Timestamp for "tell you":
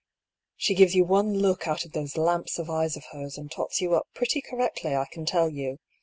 5.27-5.77